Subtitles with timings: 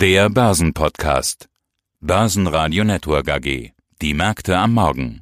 [0.00, 1.50] Der Börsenpodcast.
[2.00, 3.72] Börsenradio Network AG.
[4.00, 5.20] Die Märkte am Morgen.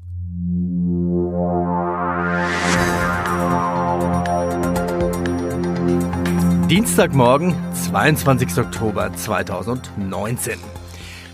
[6.70, 8.56] Dienstagmorgen, 22.
[8.58, 10.60] Oktober 2019.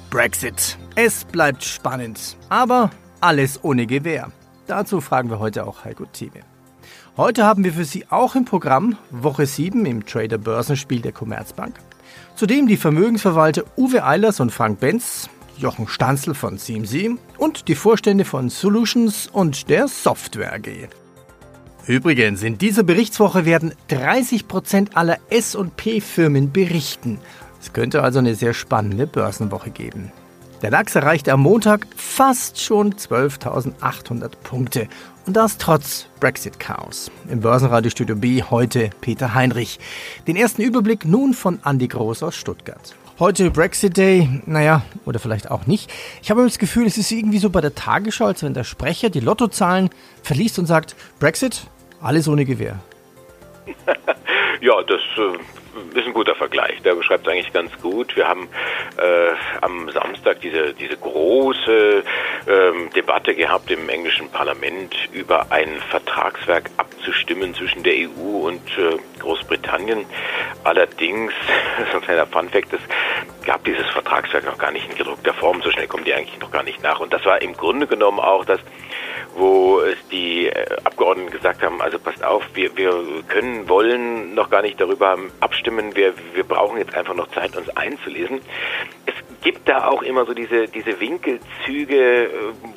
[0.09, 0.79] Brexit.
[0.95, 4.33] Es bleibt spannend, aber alles ohne Gewehr.
[4.67, 6.41] Dazu fragen wir heute auch Heiko Thieme.
[7.19, 11.75] Heute haben wir für Sie auch im Programm Woche 7 im Trader Börsenspiel der Commerzbank.
[12.35, 18.25] Zudem die Vermögensverwalter Uwe Eilers und Frank Benz, Jochen Stanzel von CMC und die Vorstände
[18.25, 20.89] von Solutions und der Software AG.
[21.87, 27.19] Übrigens, in dieser Berichtswoche werden 30% aller S&P-Firmen berichten.
[27.61, 30.11] Es könnte also eine sehr spannende Börsenwoche geben.
[30.65, 34.89] Der DAX erreichte am Montag fast schon 12.800 Punkte.
[35.27, 37.11] Und das trotz Brexit-Chaos.
[37.29, 39.79] Im Börsenradiostudio B heute Peter Heinrich.
[40.27, 42.95] Den ersten Überblick nun von Andy Groß aus Stuttgart.
[43.19, 45.93] Heute Brexit Day, naja, oder vielleicht auch nicht.
[46.23, 49.11] Ich habe das Gefühl, es ist irgendwie so bei der Tagesschau, als wenn der Sprecher
[49.11, 49.91] die Lottozahlen
[50.23, 51.67] verliest und sagt, Brexit,
[52.01, 52.79] alles ohne Gewehr.
[54.63, 55.64] ja, das äh,
[55.97, 56.83] ist ein guter Vergleich.
[56.83, 58.17] Der beschreibt es eigentlich ganz gut.
[58.17, 58.49] Wir haben
[58.97, 62.05] äh, am Samstag diese, diese große
[62.47, 68.97] ähm, Debatte gehabt im englischen Parlament über ein Vertragswerk abzustimmen zwischen der EU und äh,
[69.21, 70.05] Großbritannien.
[70.65, 71.33] Allerdings,
[71.93, 72.81] so ein kleiner Funfact, es
[73.45, 75.63] gab dieses Vertragswerk noch gar nicht in gedruckter Form.
[75.63, 77.01] So schnell kommen die eigentlich noch gar nicht nach.
[77.01, 78.61] Und das war im Grunde genommen auch das
[79.35, 84.51] wo es die äh, Abgeordneten gesagt haben, also passt auf, wir, wir können, wollen noch
[84.51, 88.41] gar nicht darüber abstimmen, wir, wir brauchen jetzt einfach noch Zeit, uns einzulesen.
[89.45, 92.29] Gibt da auch immer so diese, diese Winkelzüge, äh,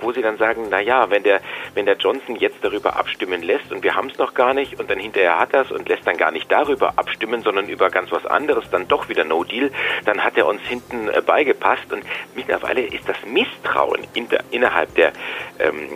[0.02, 1.42] wo sie dann sagen, na ja, wenn der,
[1.74, 4.90] wenn der Johnson jetzt darüber abstimmen lässt und wir haben es noch gar nicht und
[4.90, 8.26] dann hinterher hat es und lässt dann gar nicht darüber abstimmen, sondern über ganz was
[8.26, 9.72] anderes, dann doch wieder No Deal,
[10.06, 12.04] dann hat er uns hinten äh, beigepasst und
[12.36, 15.14] mittlerweile ist das Misstrauen in der, innerhalb der
[15.60, 15.88] ähm,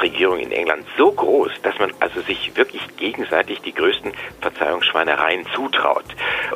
[0.00, 6.06] Regierung in England so groß, dass man also sich wirklich gegenseitig die größten Verzeihungsschweinereien zutraut.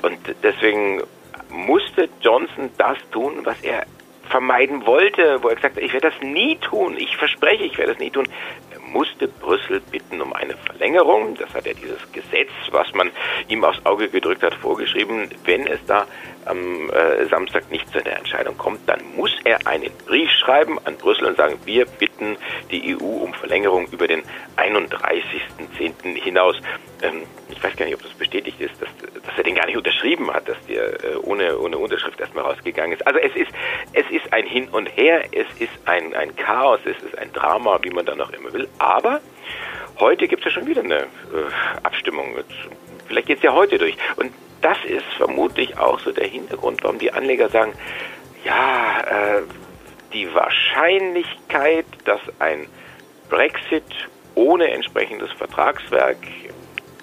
[0.03, 1.03] Und deswegen
[1.53, 3.87] musste Johnson das tun, was er
[4.29, 7.93] vermeiden wollte, wo er gesagt hat, ich werde das nie tun, ich verspreche, ich werde
[7.93, 8.27] das nie tun.
[8.73, 11.35] Er musste Brüssel bitten um eine Verlängerung.
[11.37, 13.11] Das hat er dieses Gesetz, was man
[13.49, 15.31] ihm aufs Auge gedrückt hat, vorgeschrieben.
[15.45, 16.07] Wenn es da
[16.47, 20.97] am äh, Samstag nicht zu einer Entscheidung kommt, dann muss er einen Brief schreiben an
[20.97, 22.37] Brüssel und sagen, wir bitten
[22.71, 24.23] die EU um Verlängerung über den
[24.57, 26.17] 31.10.
[26.21, 26.57] hinaus.
[27.03, 29.77] Ähm, ich weiß gar nicht, ob das bestätigt ist, dass, dass er den gar nicht
[29.77, 33.07] unterschrieben hat, dass der äh, ohne, ohne Unterschrift erstmal rausgegangen ist.
[33.07, 33.51] Also es ist,
[33.93, 37.79] es ist ein Hin und Her, es ist ein, ein Chaos, es ist ein Drama,
[37.83, 38.69] wie man dann auch immer will.
[38.79, 39.21] Aber
[40.01, 41.07] heute gibt es ja schon wieder eine äh,
[41.83, 42.35] Abstimmung.
[43.07, 43.97] Vielleicht geht es ja heute durch.
[44.17, 44.33] Und
[44.63, 47.73] das ist vermutlich auch so der Hintergrund, warum die Anleger sagen,
[48.45, 49.43] ja, äh,
[50.13, 52.67] die Wahrscheinlichkeit, dass ein
[53.29, 53.85] Brexit
[54.35, 56.19] ohne entsprechendes Vertragswerk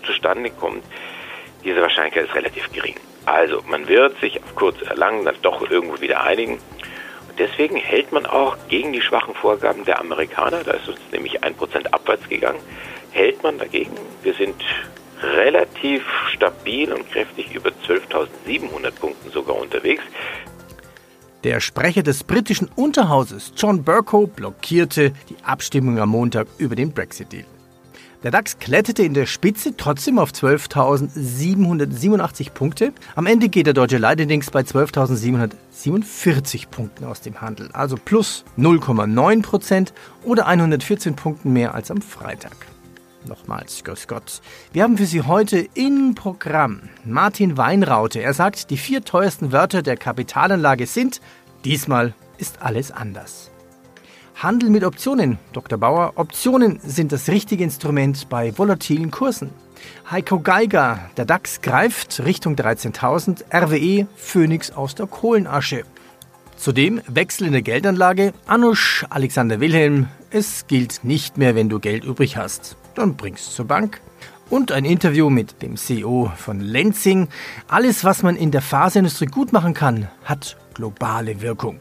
[0.04, 0.84] zustande kommt,
[1.64, 2.96] diese Wahrscheinlichkeit ist relativ gering.
[3.26, 6.54] Also man wird sich auf kurz erlangen dann doch irgendwo wieder einigen.
[6.54, 11.44] Und deswegen hält man auch gegen die schwachen Vorgaben der Amerikaner, da ist uns nämlich
[11.44, 12.60] ein Prozent abwärts gegangen,
[13.12, 13.96] hält man dagegen.
[14.24, 14.56] Wir sind
[15.22, 16.04] relativ
[16.34, 20.04] stabil und kräftig über 12.700 Punkten sogar unterwegs.
[21.44, 27.46] Der Sprecher des britischen Unterhauses, John Burko, blockierte die Abstimmung am Montag über den Brexit-Deal.
[28.24, 32.92] Der DAX kletterte in der Spitze trotzdem auf 12.787 Punkte.
[33.16, 39.42] Am Ende geht der deutsche Leitindex bei 12.747 Punkten aus dem Handel, also plus 0,9
[39.42, 39.94] Prozent
[40.26, 42.58] oder 114 Punkten mehr als am Freitag.
[43.26, 44.42] Nochmals, grüß Gott.
[44.72, 48.22] Wir haben für Sie heute im Programm Martin Weinraute.
[48.22, 51.20] Er sagt, die vier teuersten Wörter der Kapitalanlage sind,
[51.66, 53.52] diesmal ist alles anders.
[54.36, 55.78] Handel mit Optionen, Dr.
[55.78, 56.14] Bauer.
[56.16, 59.50] Optionen sind das richtige Instrument bei volatilen Kursen.
[60.10, 65.84] Heiko Geiger, der DAX greift Richtung 13.000, RWE Phoenix aus der Kohlenasche.
[66.56, 72.04] Zudem Wechsel in der Geldanlage, Anusch Alexander Wilhelm, es gilt nicht mehr, wenn du Geld
[72.06, 74.02] übrig hast dann bring's zur Bank.
[74.50, 77.30] Und ein Interview mit dem CEO von Lenzing.
[77.68, 81.80] Alles, was man in der Faserindustrie gut machen kann, hat globale Wirkung.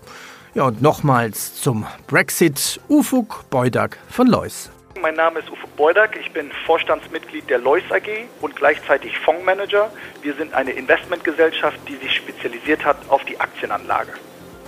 [0.55, 2.81] Ja, und nochmals zum Brexit.
[2.89, 4.71] Ufuk Beudak von Lois.
[5.01, 9.91] Mein Name ist Ufuk Beudak, ich bin Vorstandsmitglied der Lois AG und gleichzeitig Fondsmanager.
[10.23, 14.13] Wir sind eine Investmentgesellschaft, die sich spezialisiert hat auf die Aktienanlage.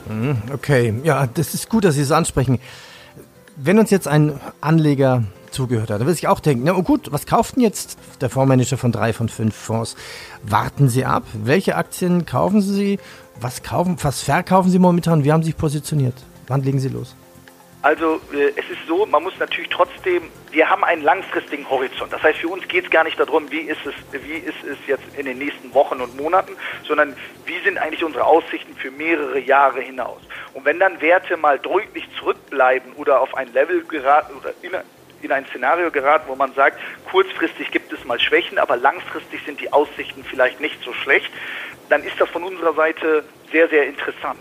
[0.09, 2.61] Mhm, okay, ja, das ist gut, dass Sie es ansprechen.
[3.57, 6.01] Wenn uns jetzt ein Anleger zugehört hat.
[6.01, 8.93] Da würde ich auch denken, na oh gut, was kauft denn jetzt der Fondsmanager von
[8.93, 9.97] drei von fünf Fonds?
[10.43, 11.25] Warten Sie ab.
[11.33, 12.99] Welche Aktien kaufen Sie?
[13.41, 15.25] Was kaufen, was verkaufen Sie momentan?
[15.25, 16.15] Wie haben Sie sich positioniert?
[16.47, 17.15] Wann legen Sie los?
[17.83, 22.13] Also äh, es ist so, man muss natürlich trotzdem, wir haben einen langfristigen Horizont.
[22.13, 24.77] Das heißt, für uns geht es gar nicht darum, wie ist es, wie ist es
[24.87, 26.53] jetzt in den nächsten Wochen und Monaten,
[26.87, 30.21] sondern wie sind eigentlich unsere Aussichten für mehrere Jahre hinaus.
[30.53, 34.53] Und wenn dann Werte mal deutlich zurückbleiben oder auf ein Level geraten oder
[35.21, 36.79] in, in ein Szenario geraten, wo man sagt,
[37.11, 41.31] kurzfristig gibt es mal Schwächen, aber langfristig sind die Aussichten vielleicht nicht so schlecht,
[41.89, 44.41] dann ist das von unserer Seite sehr, sehr interessant.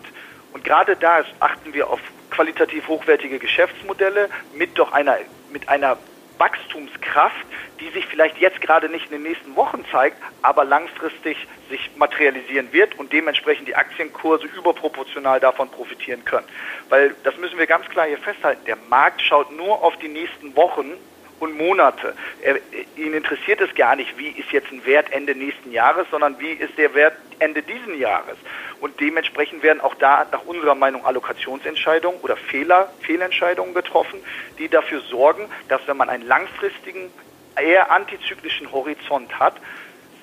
[0.54, 2.00] Und gerade da achten wir auf
[2.30, 5.18] qualitativ hochwertige Geschäftsmodelle mit doch einer,
[5.52, 5.98] mit einer
[6.40, 7.46] Wachstumskraft,
[7.80, 11.38] die sich vielleicht jetzt gerade nicht in den nächsten Wochen zeigt, aber langfristig
[11.70, 16.48] sich materialisieren wird und dementsprechend die Aktienkurse überproportional davon profitieren können.
[16.90, 18.66] Weil das müssen wir ganz klar hier festhalten.
[18.66, 20.94] Der Markt schaut nur auf die nächsten Wochen
[21.40, 22.14] und Monate.
[22.42, 22.58] Er,
[22.96, 26.52] ihn interessiert es gar nicht, wie ist jetzt ein Wert Ende nächsten Jahres, sondern wie
[26.52, 28.38] ist der Wert Ende diesen Jahres.
[28.82, 34.20] Und dementsprechend werden auch da nach unserer Meinung Allokationsentscheidungen oder Fehler, Fehlentscheidungen getroffen,
[34.58, 37.12] die dafür sorgen, dass wenn man einen langfristigen,
[37.56, 39.56] eher antizyklischen Horizont hat,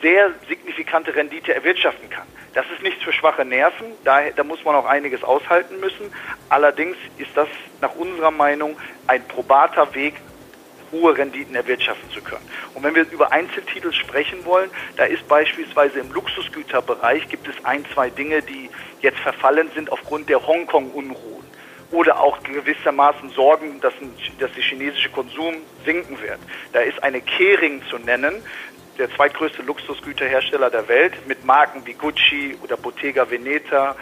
[0.03, 2.27] sehr signifikante Rendite erwirtschaften kann.
[2.55, 6.13] Das ist nichts für schwache Nerven, da, da muss man auch einiges aushalten müssen.
[6.49, 7.49] Allerdings ist das
[7.81, 10.15] nach unserer Meinung ein probater Weg,
[10.93, 12.47] hohe Renditen erwirtschaften zu können.
[12.75, 17.85] Und wenn wir über Einzeltitel sprechen wollen, da ist beispielsweise im Luxusgüterbereich gibt es ein,
[17.95, 21.45] zwei Dinge, die jetzt verfallen sind aufgrund der Hongkong-Unruhen
[21.93, 23.95] oder auch gewissermaßen Sorgen, dass,
[24.39, 26.39] dass der chinesische Konsum sinken wird.
[26.73, 28.43] Da ist eine Kering zu nennen,
[28.99, 33.95] der zweitgrößte Luxusgüterhersteller der Welt mit Marken wie Gucci oder Bottega Veneta,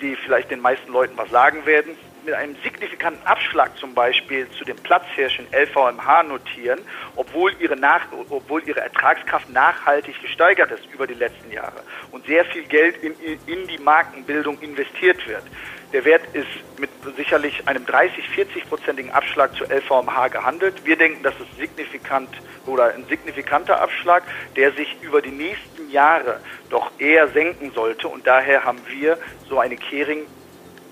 [0.00, 4.64] die vielleicht den meisten Leuten was sagen werden mit einem signifikanten Abschlag zum Beispiel zu
[4.64, 6.80] den Platzhirschen LVMH notieren,
[7.16, 12.44] obwohl ihre, Nach obwohl ihre Ertragskraft nachhaltig gesteigert ist über die letzten Jahre und sehr
[12.46, 13.14] viel Geld in,
[13.46, 15.44] in die Markenbildung investiert wird.
[15.92, 16.46] Der Wert ist
[16.78, 20.84] mit sicherlich einem 30, 40-prozentigen Abschlag zu LVMH gehandelt.
[20.84, 22.28] Wir denken, das ist signifikant
[22.66, 24.22] oder ein signifikanter Abschlag,
[24.54, 28.06] der sich über die nächsten Jahre doch eher senken sollte.
[28.06, 29.18] Und daher haben wir
[29.48, 30.26] so eine Kering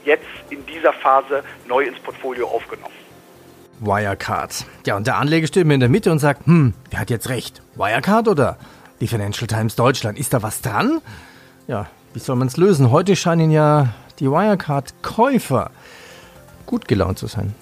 [0.04, 2.94] jetzt in dieser Phase neu ins Portfolio aufgenommen.
[3.80, 4.64] Wirecard.
[4.86, 7.28] Ja, und der Anleger steht mir in der Mitte und sagt, hm, wer hat jetzt
[7.28, 7.62] recht?
[7.76, 8.56] Wirecard oder
[9.00, 10.18] die Financial Times Deutschland?
[10.18, 11.00] Ist da was dran?
[11.68, 12.90] Ja, wie soll man es lösen?
[12.90, 15.70] Heute scheinen ja die Wirecard-Käufer
[16.66, 17.54] gut gelaunt zu sein.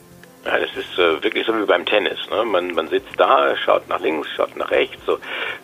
[0.45, 2.19] Ja, das ist äh, wirklich so wie beim Tennis.
[2.31, 2.45] Ne?
[2.45, 5.19] Man, man sitzt da, schaut nach links, schaut nach rechts, so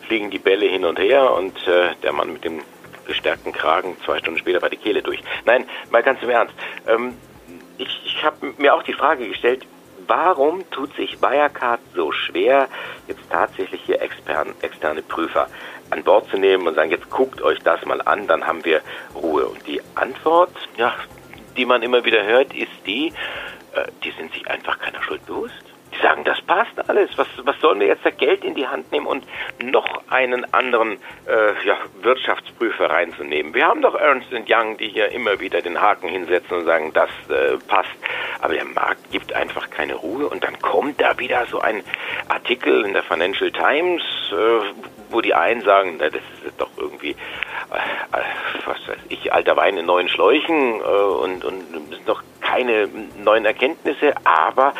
[0.07, 2.61] fliegen die Bälle hin und her und äh, der Mann mit dem
[3.05, 5.21] gestärkten Kragen zwei Stunden später bei die Kehle durch.
[5.45, 6.53] Nein, mal ganz im Ernst.
[6.87, 7.17] Ähm,
[7.77, 9.65] ich ich habe mir auch die Frage gestellt,
[10.07, 12.67] warum tut sich Wirecard so schwer,
[13.07, 15.47] jetzt tatsächlich hier extern, externe Prüfer
[15.89, 18.81] an Bord zu nehmen und sagen, jetzt guckt euch das mal an, dann haben wir
[19.15, 19.45] Ruhe.
[19.45, 20.93] Und die Antwort, ja,
[21.57, 23.07] die man immer wieder hört, ist die,
[23.73, 25.72] äh, die sind sich einfach keiner Schuld bewusst.
[26.03, 27.17] Sagen, das passt alles.
[27.17, 29.25] Was, was sollen wir jetzt da Geld in die Hand nehmen und
[29.63, 33.53] noch einen anderen äh, ja, Wirtschaftsprüfer reinzunehmen?
[33.53, 37.09] Wir haben doch Ernst Young, die hier immer wieder den Haken hinsetzen und sagen, das
[37.29, 37.89] äh, passt.
[38.41, 41.81] Aber der Markt gibt einfach keine Ruhe und dann kommt da wieder so ein
[42.27, 44.03] Artikel in der Financial Times,
[44.33, 44.35] äh,
[45.09, 48.23] wo die einen sagen, na, das ist doch irgendwie, äh, äh
[48.65, 52.87] was weiß ich, alter Wein in neuen Schläuchen äh, und, und es sind noch keine
[53.23, 54.73] neuen Erkenntnisse, aber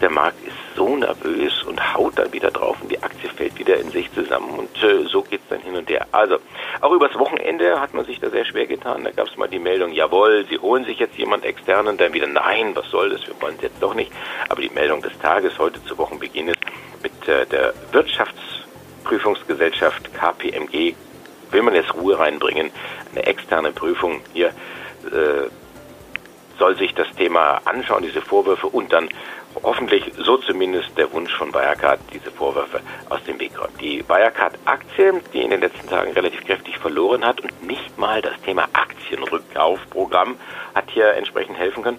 [0.00, 3.76] der Markt ist so nervös und haut dann wieder drauf und die Aktie fällt wieder
[3.78, 6.06] in sich zusammen und äh, so es dann hin und her.
[6.12, 6.36] Also
[6.80, 9.02] auch übers Wochenende hat man sich da sehr schwer getan.
[9.02, 12.28] Da gab es mal die Meldung, jawohl, sie holen sich jetzt jemand externen, dann wieder
[12.28, 14.12] nein, was soll das, wir wollen es jetzt doch nicht.
[14.48, 16.60] Aber die Meldung des Tages heute zu Wochenbeginn ist
[17.02, 20.94] mit äh, der Wirtschaftsprüfungsgesellschaft KPMG
[21.50, 22.70] will man jetzt Ruhe reinbringen,
[23.12, 25.48] eine externe Prüfung hier äh,
[26.58, 29.08] soll sich das Thema anschauen, diese Vorwürfe und dann
[29.62, 33.74] hoffentlich, so zumindest der Wunsch von Wirecard, diese Vorwürfe aus dem Weg räumen.
[33.80, 38.40] Die Wirecard-Aktie, die in den letzten Tagen relativ kräftig verloren hat und nicht mal das
[38.44, 40.36] Thema Aktienrückkaufprogramm
[40.74, 41.98] hat hier entsprechend helfen können.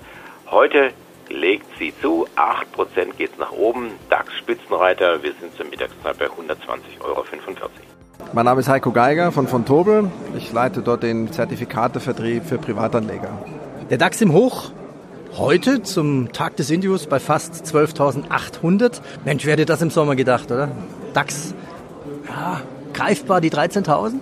[0.51, 0.91] Heute
[1.29, 7.03] legt sie zu, 8% geht es nach oben, DAX-Spitzenreiter, wir sind zur Mittagszeit bei 120,45
[7.03, 7.25] Euro.
[8.33, 10.11] Mein Name ist Heiko Geiger von von Tobel.
[10.37, 13.58] Ich leite dort den Zertifikatevertrieb für Privatanleger.
[13.89, 14.69] Der DAX im Hoch.
[15.35, 19.01] Heute zum Tag des Interviews bei fast 12.800.
[19.25, 20.69] Mensch, wer hätte das im Sommer gedacht, oder?
[21.13, 21.55] DAX,
[22.27, 22.61] ja,
[22.93, 24.19] greifbar die 13.000?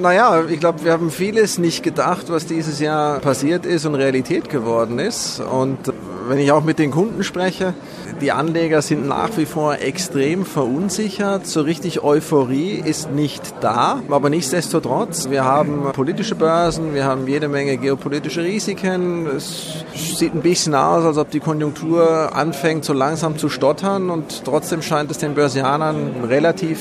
[0.00, 4.48] Naja, ich glaube, wir haben vieles nicht gedacht, was dieses Jahr passiert ist und Realität
[4.48, 5.38] geworden ist.
[5.38, 5.92] Und
[6.28, 7.74] wenn ich auch mit den Kunden spreche,
[8.20, 11.46] die Anleger sind nach wie vor extrem verunsichert.
[11.46, 17.48] So richtig Euphorie ist nicht da, aber nichtsdestotrotz, wir haben politische Börsen, wir haben jede
[17.48, 19.26] Menge geopolitische Risiken.
[19.26, 24.44] Es sieht ein bisschen aus, als ob die Konjunktur anfängt so langsam zu stottern und
[24.44, 26.80] trotzdem scheint es den Börsianern relativ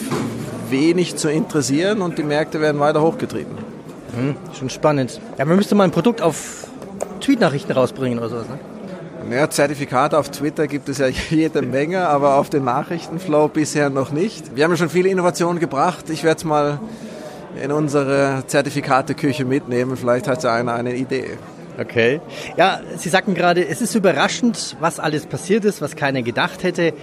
[0.70, 3.54] wenig zu interessieren und die Märkte werden weiter hochgetrieben.
[4.16, 5.20] Hm, schon spannend.
[5.38, 6.68] Ja, man müsste mal ein Produkt auf
[7.22, 8.60] Tweet-Nachrichten rausbringen oder sowas, ne?
[9.32, 14.12] Ja, Zertifikate auf Twitter gibt es ja jede Menge, aber auf den Nachrichtenflow bisher noch
[14.12, 14.56] nicht.
[14.56, 16.10] Wir haben ja schon viele Innovationen gebracht.
[16.10, 16.80] Ich werde es mal
[17.62, 19.98] in unsere Zertifikateküche mitnehmen.
[19.98, 21.38] Vielleicht hat ja einer eine Idee.
[21.80, 22.22] Okay.
[22.58, 26.94] Ja, Sie sagten gerade, es ist überraschend, was alles passiert ist, was keiner gedacht hätte.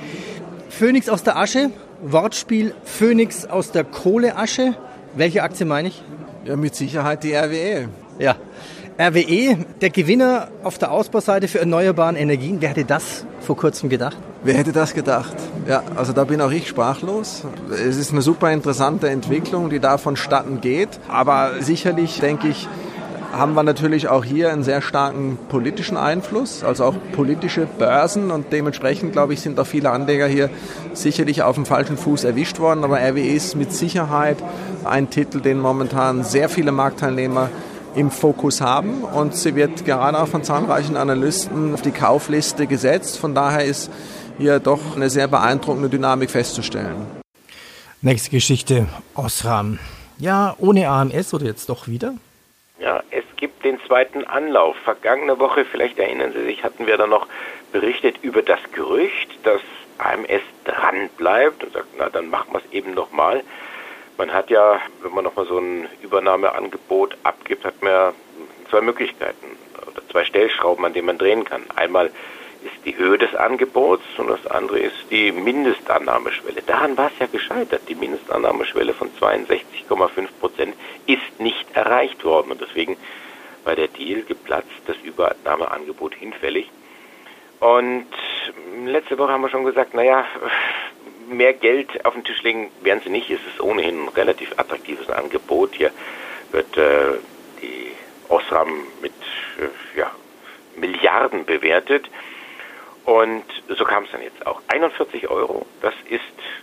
[0.69, 1.71] Phönix aus der Asche,
[2.03, 4.75] Wortspiel Phönix aus der Kohleasche.
[5.17, 6.03] Welche Aktie meine ich?
[6.45, 7.89] Ja, mit Sicherheit die RWE.
[8.19, 8.37] Ja.
[9.01, 12.59] RWE, der Gewinner auf der Ausbauseite für erneuerbare Energien.
[12.61, 14.19] Wer hätte das vor kurzem gedacht?
[14.45, 15.33] Wer hätte das gedacht?
[15.67, 17.45] Ja, also da bin auch ich sprachlos.
[17.73, 21.01] Es ist eine super interessante Entwicklung, die da vonstatten geht.
[21.09, 22.69] Aber sicherlich, denke ich,
[23.33, 28.53] haben wir natürlich auch hier einen sehr starken politischen Einfluss, also auch politische Börsen und
[28.53, 30.51] dementsprechend, glaube ich, sind auch viele Anleger hier
[30.93, 32.85] sicherlich auf dem falschen Fuß erwischt worden.
[32.85, 34.37] Aber RWE ist mit Sicherheit
[34.85, 37.49] ein Titel, den momentan sehr viele Marktteilnehmer
[37.95, 43.19] im Fokus haben und sie wird gerade auch von zahlreichen Analysten auf die Kaufliste gesetzt.
[43.19, 43.91] Von daher ist
[44.39, 47.07] hier doch eine sehr beeindruckende Dynamik festzustellen.
[48.03, 49.79] Nächste Geschichte, Osram.
[50.19, 52.15] Ja, ohne AMS oder jetzt doch wieder?
[52.79, 54.77] Ja, es gibt den zweiten Anlauf.
[54.85, 57.27] Vergangene Woche, vielleicht erinnern Sie sich, hatten wir da noch
[57.73, 59.61] berichtet über das Gerücht, dass
[59.99, 63.43] AMS dran bleibt und sagt, na dann machen wir es eben nochmal.
[64.21, 68.13] Man hat ja, wenn man nochmal so ein Übernahmeangebot abgibt, hat man
[68.69, 69.57] zwei Möglichkeiten
[69.91, 71.63] oder zwei Stellschrauben, an denen man drehen kann.
[71.75, 72.09] Einmal
[72.63, 76.61] ist die Höhe des Angebots und das andere ist die Mindestannahmeschwelle.
[76.61, 77.89] Daran war es ja gescheitert.
[77.89, 80.75] Die Mindestannahmeschwelle von 62,5 Prozent
[81.07, 82.99] ist nicht erreicht worden und deswegen
[83.65, 86.71] war der Deal geplatzt, das Übernahmeangebot hinfällig.
[87.61, 88.05] Und
[88.85, 90.27] letzte Woche haben wir schon gesagt, naja,
[91.31, 93.31] mehr Geld auf den Tisch legen werden sie nicht.
[93.31, 95.75] Es ist ohnehin ein relativ attraktives Angebot.
[95.75, 95.91] Hier
[96.53, 97.19] wird äh,
[97.63, 97.93] die
[98.29, 99.13] Osram mit
[99.59, 100.11] äh, ja,
[100.77, 102.09] Milliarden bewertet.
[103.05, 104.61] Und so kam es dann jetzt auch.
[104.69, 106.21] 41 Euro, das ist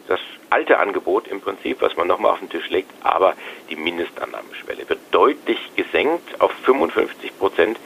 [0.08, 0.20] das
[0.50, 3.34] alte Angebot im Prinzip, was man nochmal auf den Tisch legt, aber
[3.70, 7.78] die Mindestannahmeschwelle wird deutlich gesenkt auf 55 Prozent.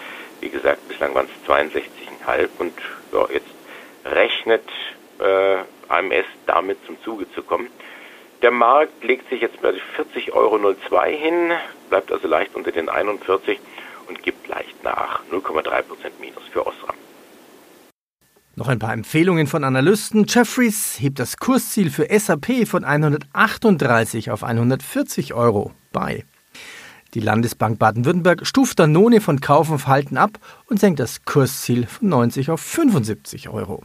[0.41, 2.73] Wie gesagt, bislang waren es 62,5 und
[3.13, 3.47] ja, jetzt
[4.05, 4.67] rechnet
[5.19, 5.57] äh,
[5.91, 7.67] AMS damit zum Zuge zu kommen.
[8.41, 10.57] Der Markt legt sich jetzt bei 40,02 Euro
[11.05, 11.51] hin,
[11.89, 13.59] bleibt also leicht unter den 41
[14.07, 15.83] und gibt leicht nach 0,3%
[16.19, 16.95] Minus für Osram.
[18.55, 20.25] Noch ein paar Empfehlungen von Analysten.
[20.27, 26.25] Jeffries hebt das Kursziel für SAP von 138 auf 140 Euro bei.
[27.13, 30.31] Die Landesbank Baden-Württemberg stuft Danone von Kauf und Verhalten ab
[30.67, 33.83] und senkt das Kursziel von 90 auf 75 Euro.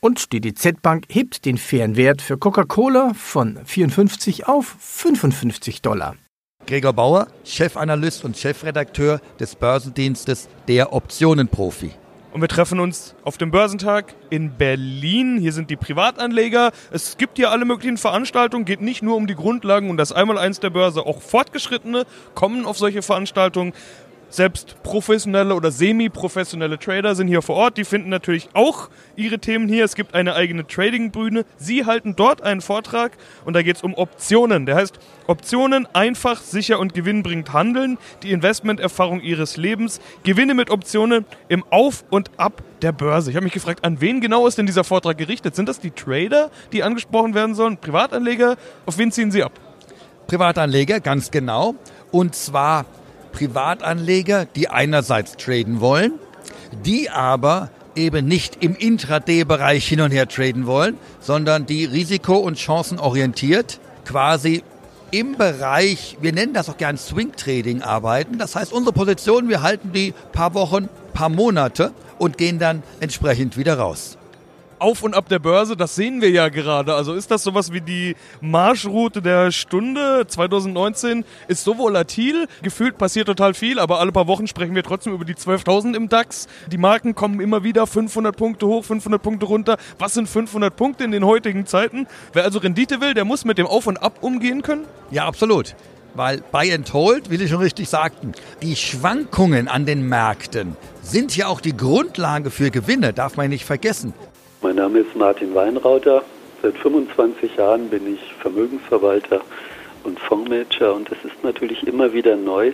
[0.00, 6.16] Und die DZ Bank hebt den fairen Wert für Coca-Cola von 54 auf 55 Dollar.
[6.66, 11.92] Gregor Bauer, Chefanalyst und Chefredakteur des Börsendienstes Der Optionenprofi.
[12.36, 15.38] Und wir treffen uns auf dem Börsentag in Berlin.
[15.38, 16.70] Hier sind die Privatanleger.
[16.90, 18.66] Es gibt hier alle möglichen Veranstaltungen.
[18.66, 21.06] Geht nicht nur um die Grundlagen und das Einmaleins der Börse.
[21.06, 23.72] Auch Fortgeschrittene kommen auf solche Veranstaltungen.
[24.28, 27.78] Selbst professionelle oder semi-professionelle Trader sind hier vor Ort.
[27.78, 29.84] Die finden natürlich auch ihre Themen hier.
[29.84, 31.44] Es gibt eine eigene Trading-Bühne.
[31.56, 33.12] Sie halten dort einen Vortrag
[33.44, 34.66] und da geht es um Optionen.
[34.66, 37.98] Der heißt Optionen einfach, sicher und gewinnbringend handeln.
[38.24, 40.00] Die Investmenterfahrung ihres Lebens.
[40.24, 43.30] Gewinne mit Optionen im Auf und Ab der Börse.
[43.30, 45.54] Ich habe mich gefragt, an wen genau ist denn dieser Vortrag gerichtet?
[45.54, 47.78] Sind das die Trader, die angesprochen werden sollen?
[47.78, 48.56] Privatanleger?
[48.84, 49.52] Auf wen ziehen Sie ab?
[50.26, 51.76] Privatanleger, ganz genau.
[52.10, 52.84] Und zwar
[53.36, 56.12] Privatanleger, die einerseits traden wollen,
[56.86, 62.58] die aber eben nicht im Intraday-Bereich hin und her traden wollen, sondern die risiko- und
[62.58, 64.62] chancenorientiert quasi
[65.10, 68.38] im Bereich, wir nennen das auch gern Swing Trading arbeiten.
[68.38, 73.58] Das heißt, unsere Position, wir halten die paar Wochen, paar Monate und gehen dann entsprechend
[73.58, 74.16] wieder raus
[74.78, 76.94] auf und ab der Börse, das sehen wir ja gerade.
[76.94, 83.26] Also ist das sowas wie die Marschroute der Stunde 2019 ist so volatil, gefühlt passiert
[83.26, 86.46] total viel, aber alle paar Wochen sprechen wir trotzdem über die 12.000 im DAX.
[86.70, 89.76] Die Marken kommen immer wieder 500 Punkte hoch, 500 Punkte runter.
[89.98, 92.06] Was sind 500 Punkte in den heutigen Zeiten?
[92.32, 94.84] Wer also Rendite will, der muss mit dem Auf und Ab umgehen können?
[95.10, 95.74] Ja, absolut.
[96.16, 101.36] weil Buy and Hold, wie Sie schon richtig sagten, die Schwankungen an den Märkten sind
[101.36, 104.14] ja auch die Grundlage für Gewinne, darf man nicht vergessen.
[104.62, 106.22] Mein Name ist Martin Weinrauter.
[106.62, 109.42] Seit 25 Jahren bin ich Vermögensverwalter
[110.02, 112.72] und Fondsmanager und es ist natürlich immer wieder neu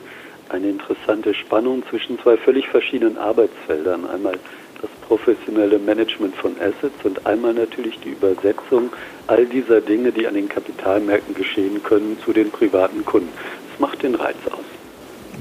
[0.48, 4.06] eine interessante Spannung zwischen zwei völlig verschiedenen Arbeitsfeldern.
[4.06, 4.38] Einmal
[4.80, 8.90] das professionelle Management von Assets und einmal natürlich die Übersetzung
[9.26, 13.28] all dieser Dinge, die an den Kapitalmärkten geschehen können, zu den privaten Kunden.
[13.70, 14.64] Das macht den Reiz aus.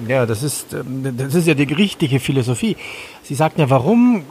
[0.07, 2.77] Ja, das ist, ähm, das ist ja die richtige Philosophie.
[3.21, 4.23] Sie sagten ja, warum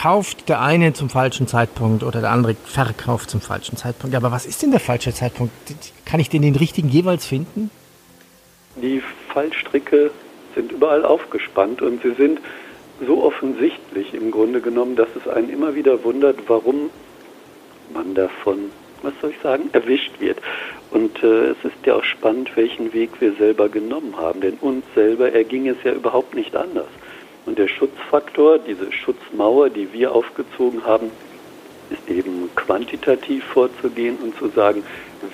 [0.00, 4.14] kauft der eine zum falschen Zeitpunkt oder der andere verkauft zum falschen Zeitpunkt.
[4.14, 5.52] Aber was ist denn der falsche Zeitpunkt?
[6.04, 7.70] Kann ich den den richtigen jeweils finden?
[8.76, 10.10] Die Fallstricke
[10.54, 12.40] sind überall aufgespannt und sie sind
[13.06, 16.90] so offensichtlich im Grunde genommen, dass es einen immer wieder wundert, warum
[17.92, 18.70] man davon,
[19.02, 20.38] was soll ich sagen, erwischt wird.
[20.90, 24.84] Und äh, es ist ja auch spannend, welchen Weg wir selber genommen haben, denn uns
[24.94, 26.88] selber erging es ja überhaupt nicht anders.
[27.46, 31.10] Und der Schutzfaktor, diese Schutzmauer, die wir aufgezogen haben,
[31.90, 34.82] ist eben quantitativ vorzugehen und zu sagen,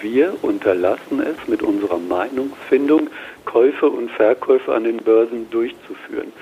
[0.02, 3.08] wir unterlassen es mit unserer Meinungsfindung,
[3.46, 6.32] Käufe und Verkäufe an den Börsen durchzuführen.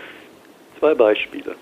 [0.79, 1.55] Zwei Beispiele.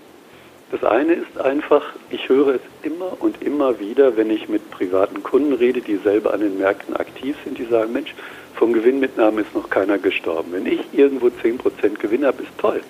[0.71, 5.23] Das eine ist einfach, ich höre es immer und immer wieder, wenn ich mit privaten
[5.23, 8.15] Kunden rede, die selber an den Märkten aktiv sind, die sagen, Mensch,
[8.55, 10.53] vom Gewinnmitnahme ist noch keiner gestorben.
[10.53, 12.81] Wenn ich irgendwo 10% Gewinn habe, ist toll.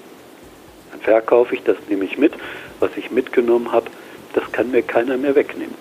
[1.00, 2.32] Verkaufe ich, das nehme ich mit.
[2.80, 3.90] Was ich mitgenommen habe,
[4.34, 5.74] das kann mir keiner mehr wegnehmen.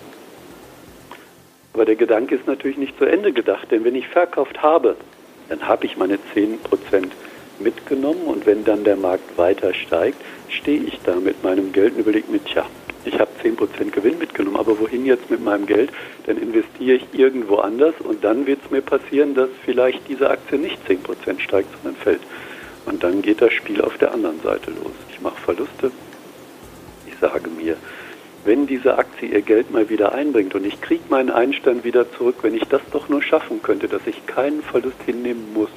[1.74, 4.96] Aber der Gedanke ist natürlich nicht zu Ende gedacht, denn wenn ich verkauft habe,
[5.48, 6.58] dann habe ich meine 10%
[7.60, 12.00] mitgenommen und wenn dann der Markt weiter steigt, stehe ich da mit meinem Geld und
[12.00, 12.66] überlege mir, tja,
[13.04, 15.90] ich habe 10% Gewinn mitgenommen, aber wohin jetzt mit meinem Geld?
[16.26, 20.58] Dann investiere ich irgendwo anders und dann wird es mir passieren, dass vielleicht diese Aktie
[20.58, 22.20] nicht 10% steigt, sondern fällt.
[22.88, 24.92] Und dann geht das Spiel auf der anderen Seite los.
[25.10, 25.90] Ich mache Verluste.
[27.06, 27.76] Ich sage mir,
[28.46, 32.36] wenn diese Aktie ihr Geld mal wieder einbringt und ich kriege meinen Einstand wieder zurück,
[32.40, 35.68] wenn ich das doch nur schaffen könnte, dass ich keinen Verlust hinnehmen muss,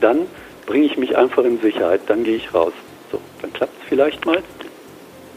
[0.00, 0.26] dann
[0.66, 2.72] bringe ich mich einfach in Sicherheit, dann gehe ich raus.
[3.10, 4.40] So, dann klappt es vielleicht mal.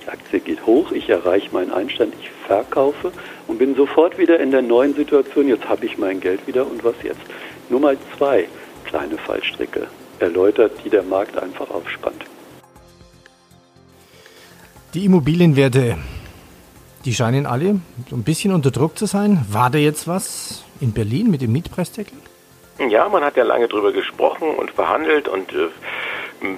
[0.04, 3.12] Die Aktie geht hoch, ich erreiche meinen Einstand, ich verkaufe
[3.48, 5.48] und bin sofort wieder in der neuen Situation.
[5.48, 7.22] Jetzt habe ich mein Geld wieder und was jetzt?
[7.70, 8.48] Nur mal zwei
[8.86, 9.88] kleine Fallstricke
[10.22, 12.26] erläutert, die der Markt einfach aufspannt.
[14.94, 15.98] Die Immobilienwerte,
[17.06, 17.80] die scheinen alle
[18.10, 19.46] so ein bisschen unter Druck zu sein.
[19.50, 22.18] War da jetzt was in Berlin mit dem Mietpreisdeckel?
[22.90, 25.68] Ja, man hat ja lange drüber gesprochen und verhandelt und äh,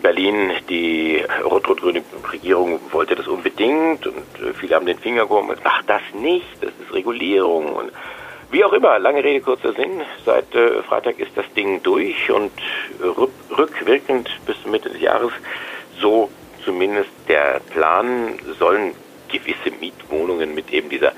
[0.01, 5.59] Berlin, die rot-rot-grüne Regierung wollte das unbedingt und äh, viele haben den Finger gehoben und
[5.63, 7.91] ach, das nicht, das ist Regulierung und
[8.53, 10.01] wie auch immer, lange Rede, kurzer Sinn.
[10.25, 12.51] Seit äh, Freitag ist das Ding durch und
[13.57, 15.31] rückwirkend bis Mitte des Jahres,
[15.99, 16.29] so
[16.63, 18.93] zumindest der Plan, sollen
[19.27, 21.13] gewisse Mietwohnungen mit eben dieser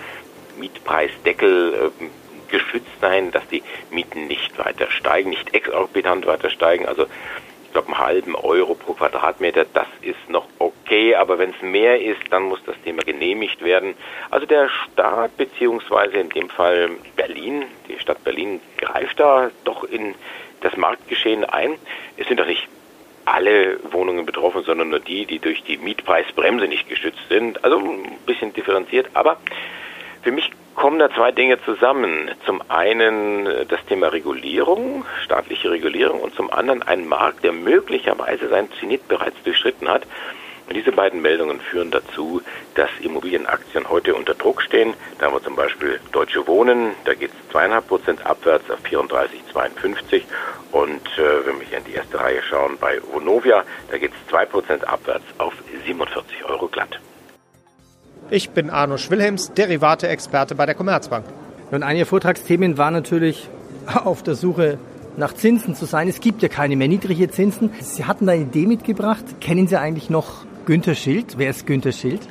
[0.57, 2.05] Mietpreisdeckel äh,
[2.49, 6.85] geschützt sein, dass die Mieten nicht weiter steigen, nicht exorbitant weiter steigen.
[6.85, 7.05] Also
[7.75, 12.21] glaube einen halben Euro pro Quadratmeter, das ist noch okay, aber wenn es mehr ist,
[12.29, 13.95] dann muss das Thema genehmigt werden.
[14.31, 20.15] Also der Staat beziehungsweise in dem Fall Berlin, die Stadt Berlin greift da doch in
[20.61, 21.75] das Marktgeschehen ein.
[22.15, 22.65] Es sind doch nicht
[23.25, 27.61] alle Wohnungen betroffen, sondern nur die, die durch die Mietpreisbremse nicht geschützt sind.
[27.65, 29.37] Also ein bisschen differenziert, aber
[30.25, 32.31] für mich kommen da zwei Dinge zusammen.
[32.47, 38.71] Zum einen das Thema Regulierung, staatliche Regulierung und zum anderen ein Markt, der möglicherweise seinen
[38.79, 40.01] Zenit bereits durchschritten hat.
[40.67, 42.41] Und diese beiden Meldungen führen dazu,
[42.73, 44.95] dass Immobilienaktien heute unter Druck stehen.
[45.19, 50.23] Da haben wir zum Beispiel Deutsche Wohnen, da geht es zweieinhalb Prozent abwärts auf 34,52.
[50.71, 54.27] Und äh, wenn wir hier in die erste Reihe schauen, bei Vonovia, da geht es
[54.27, 55.53] zwei Prozent abwärts auf
[55.85, 56.99] 47 Euro glatt.
[58.35, 61.23] Ich bin Arno Schwilhelms, Derivate-Experte bei der Commerzbank.
[61.71, 63.47] Und eine Ihrer Vortragsthemen war natürlich
[64.03, 64.77] auf der Suche
[65.15, 66.09] nach Zinsen zu sein.
[66.09, 67.69] Es gibt ja keine mehr niedrige Zinsen.
[67.79, 69.23] Sie hatten da eine Idee mitgebracht.
[69.39, 71.37] Kennen Sie eigentlich noch Günter Schild?
[71.37, 72.27] Wer ist Günter Schild?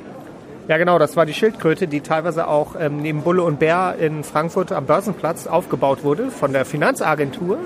[0.67, 4.23] Ja, genau, das war die Schildkröte, die teilweise auch ähm, neben Bulle und Bär in
[4.23, 7.57] Frankfurt am Börsenplatz aufgebaut wurde von der Finanzagentur.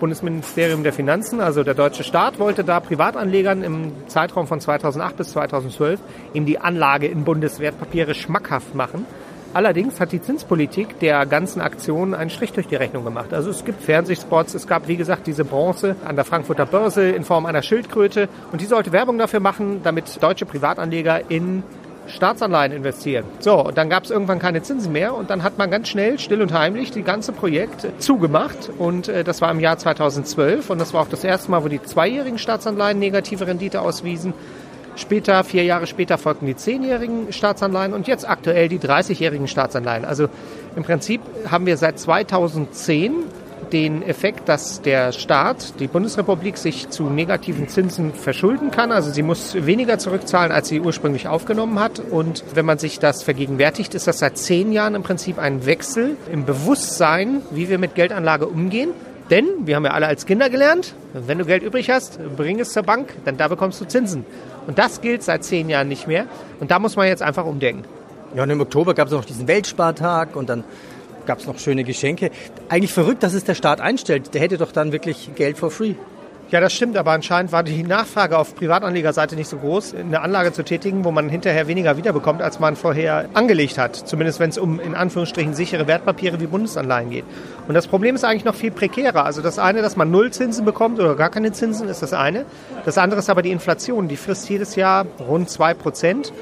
[0.00, 5.30] Bundesministerium der Finanzen, also der deutsche Staat, wollte da Privatanlegern im Zeitraum von 2008 bis
[5.30, 6.00] 2012
[6.34, 9.06] eben die Anlage in Bundeswertpapiere schmackhaft machen.
[9.52, 13.34] Allerdings hat die Zinspolitik der ganzen Aktion einen Strich durch die Rechnung gemacht.
[13.34, 17.24] Also es gibt Fernsehspots, es gab wie gesagt diese Bronze an der Frankfurter Börse in
[17.24, 21.64] Form einer Schildkröte und die sollte Werbung dafür machen, damit deutsche Privatanleger in
[22.06, 23.24] Staatsanleihen investieren.
[23.38, 26.18] So, und dann gab es irgendwann keine Zinsen mehr und dann hat man ganz schnell,
[26.18, 30.80] still und heimlich, die ganze Projekt zugemacht und äh, das war im Jahr 2012 und
[30.80, 34.34] das war auch das erste Mal, wo die zweijährigen Staatsanleihen negative Rendite auswiesen.
[34.96, 40.04] Später, vier Jahre später, folgten die zehnjährigen Staatsanleihen und jetzt aktuell die 30-jährigen Staatsanleihen.
[40.04, 40.28] Also
[40.76, 43.12] im Prinzip haben wir seit 2010
[43.72, 48.92] den Effekt, dass der Staat, die Bundesrepublik, sich zu negativen Zinsen verschulden kann.
[48.92, 51.98] Also sie muss weniger zurückzahlen, als sie ursprünglich aufgenommen hat.
[51.98, 56.16] Und wenn man sich das vergegenwärtigt, ist das seit zehn Jahren im Prinzip ein Wechsel
[56.32, 58.90] im Bewusstsein, wie wir mit Geldanlage umgehen.
[59.30, 62.72] Denn, wir haben ja alle als Kinder gelernt, wenn du Geld übrig hast, bring es
[62.72, 64.26] zur Bank, denn da bekommst du Zinsen.
[64.66, 66.26] Und das gilt seit zehn Jahren nicht mehr.
[66.58, 67.84] Und da muss man jetzt einfach umdenken.
[68.34, 70.64] Ja, und im Oktober gab es noch diesen Weltspartag und dann
[71.30, 72.32] gab es noch schöne Geschenke.
[72.68, 74.34] Eigentlich verrückt, dass es der Staat einstellt.
[74.34, 75.94] Der hätte doch dann wirklich Geld for free.
[76.50, 80.52] Ja, das stimmt, aber anscheinend war die Nachfrage auf Privatanlegerseite nicht so groß, eine Anlage
[80.52, 83.94] zu tätigen, wo man hinterher weniger wiederbekommt, als man vorher angelegt hat.
[83.94, 87.24] Zumindest wenn es um in Anführungsstrichen sichere Wertpapiere wie Bundesanleihen geht.
[87.68, 89.24] Und das Problem ist eigentlich noch viel prekärer.
[89.24, 92.44] Also das eine, dass man Nullzinsen bekommt oder gar keine Zinsen, ist das eine.
[92.84, 94.08] Das andere ist aber die Inflation.
[94.08, 96.32] Die frisst jedes Jahr rund zwei Prozent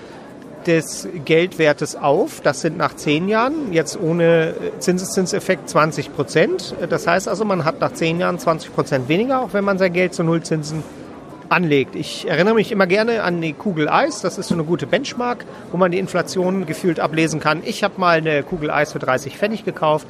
[0.66, 2.40] des Geldwertes auf.
[2.40, 6.74] Das sind nach zehn Jahren, jetzt ohne Zinseszinseffekt 20 Prozent.
[6.88, 9.92] Das heißt also, man hat nach zehn Jahren 20 Prozent weniger, auch wenn man sein
[9.92, 10.82] Geld zu Nullzinsen
[11.48, 11.94] anlegt.
[11.96, 14.20] Ich erinnere mich immer gerne an die Kugel Eis.
[14.20, 17.62] Das ist so eine gute Benchmark, wo man die Inflation gefühlt ablesen kann.
[17.64, 20.06] Ich habe mal eine Kugel Eis für 30 Pfennig gekauft.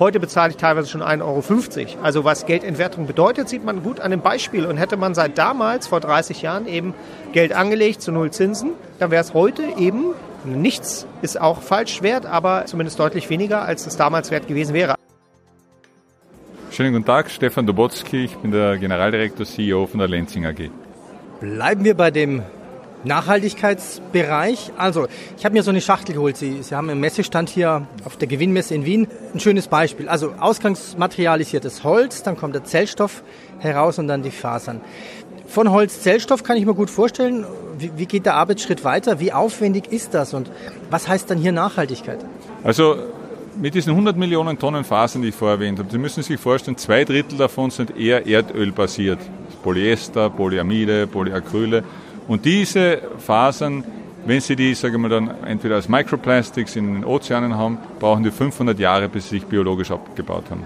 [0.00, 2.02] Heute bezahle ich teilweise schon 1,50 Euro.
[2.02, 4.64] Also was Geldentwertung bedeutet, sieht man gut an dem Beispiel.
[4.64, 6.94] Und hätte man seit damals, vor 30 Jahren, eben
[7.34, 12.24] Geld angelegt zu Null Zinsen, dann wäre es heute eben nichts, ist auch falsch wert,
[12.24, 14.94] aber zumindest deutlich weniger, als es damals wert gewesen wäre.
[16.70, 20.70] Schönen guten Tag, Stefan Dobotzki, ich bin der Generaldirektor CEO von der Lenzing AG.
[21.40, 22.42] Bleiben wir bei dem
[23.04, 24.72] Nachhaltigkeitsbereich.
[24.76, 26.36] Also, ich habe mir so eine Schachtel geholt.
[26.36, 30.08] Sie, Sie haben im Messestand hier auf der Gewinnmesse in Wien ein schönes Beispiel.
[30.08, 33.22] Also, Ausgangsmaterial ist hier das Holz, dann kommt der Zellstoff
[33.58, 34.80] heraus und dann die Fasern.
[35.46, 37.44] Von Holz Zellstoff kann ich mir gut vorstellen.
[37.78, 39.18] Wie, wie geht der Arbeitsschritt weiter?
[39.18, 40.50] Wie aufwendig ist das und
[40.90, 42.24] was heißt dann hier Nachhaltigkeit?
[42.62, 42.96] Also,
[43.60, 46.76] mit diesen 100 Millionen Tonnen Fasern, die ich vorher erwähnt habe, Sie müssen sich vorstellen,
[46.76, 49.18] zwei Drittel davon sind eher erdölbasiert.
[49.62, 51.84] Polyester, Polyamide, Polyacryle.
[52.30, 53.82] Und diese Fasern,
[54.24, 58.22] wenn Sie die, sage ich mal, dann entweder als Microplastics in den Ozeanen haben, brauchen
[58.22, 60.64] die 500 Jahre, bis sie sich biologisch abgebaut haben.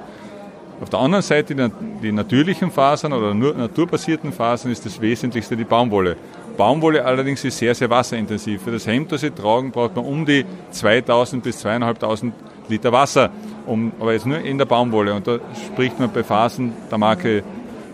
[0.83, 1.70] Auf der anderen Seite die,
[2.03, 6.18] die natürlichen Fasern oder nur naturbasierten Fasern ist das Wesentlichste die Baumwolle.
[6.59, 8.61] Baumwolle allerdings ist sehr, sehr wasserintensiv.
[8.61, 12.35] Für das Hemd, das Sie tragen, braucht man um die 2000 bis 2500
[12.68, 13.31] Liter Wasser,
[13.64, 15.14] um, aber jetzt nur in der Baumwolle.
[15.14, 15.38] Und da
[15.72, 17.42] spricht man bei Fasern der Marke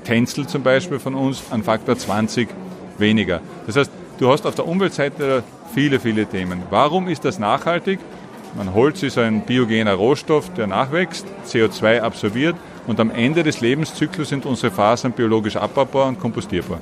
[0.02, 2.48] Tänzel zum Beispiel von uns an Faktor 20
[3.00, 3.40] weniger.
[3.66, 5.42] Das heißt, du hast auf der Umweltseite
[5.74, 6.62] viele, viele Themen.
[6.70, 7.98] Warum ist das nachhaltig?
[8.56, 14.28] Man Holz ist ein biogener Rohstoff, der nachwächst, CO2 absorbiert und am Ende des Lebenszyklus
[14.28, 16.80] sind unsere Fasern biologisch abbaubar und kompostierbar.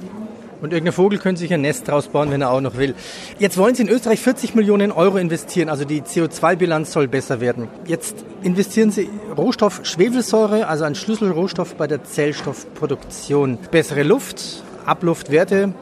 [0.61, 2.95] Und irgendein Vogel könnte sich ein Nest draus bauen, wenn er auch noch will.
[3.39, 7.69] Jetzt wollen Sie in Österreich 40 Millionen Euro investieren, also die CO2-Bilanz soll besser werden.
[7.87, 13.59] Jetzt investieren Sie Rohstoff Schwefelsäure, also ein Schlüsselrohstoff bei der Zellstoffproduktion.
[13.71, 15.75] Bessere Luft, Abluftwerte,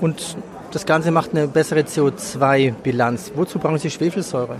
[0.00, 0.36] und
[0.72, 3.32] das Ganze macht eine bessere CO2-Bilanz.
[3.34, 4.56] Wozu brauchen Sie Schwefelsäure?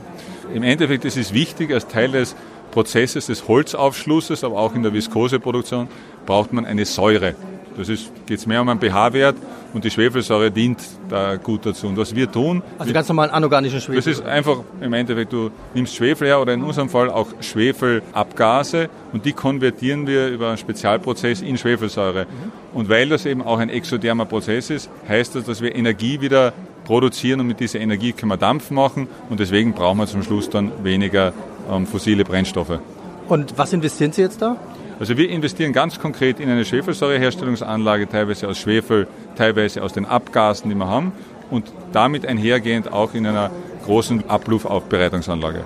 [0.52, 2.34] Im Endeffekt ist es wichtig, als Teil des
[2.70, 5.88] Prozesses des Holzaufschlusses, aber auch in der Viskoseproduktion,
[6.26, 7.34] braucht man eine Säure.
[7.78, 7.88] Das
[8.26, 9.36] geht es mehr um einen pH-Wert
[9.72, 11.86] und die Schwefelsäure dient da gut dazu.
[11.86, 12.62] Und was wir tun.
[12.78, 13.96] Also ganz normal anorganischen Schwefel.
[13.96, 18.88] Das ist einfach im Endeffekt, du nimmst Schwefel her oder in unserem Fall auch Schwefelabgase
[19.12, 22.24] und die konvertieren wir über einen Spezialprozess in Schwefelsäure.
[22.24, 22.76] Mhm.
[22.76, 26.52] Und weil das eben auch ein exothermer Prozess ist, heißt das, dass wir Energie wieder
[26.84, 30.48] produzieren und mit dieser Energie können wir Dampf machen und deswegen brauchen wir zum Schluss
[30.48, 31.32] dann weniger
[31.70, 32.80] ähm, fossile Brennstoffe.
[33.28, 34.56] Und was investieren Sie jetzt da?
[34.98, 39.06] Also wir investieren ganz konkret in eine Schwefelsäureherstellungsanlage, teilweise aus Schwefel,
[39.36, 41.12] teilweise aus den Abgasen, die wir haben
[41.50, 43.50] und damit einhergehend auch in einer
[43.84, 45.64] großen Abluffaufbereitungsanlage.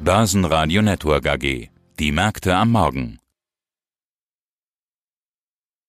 [0.00, 1.68] Börsenradio Network AG.
[1.98, 3.21] Die Märkte am Morgen.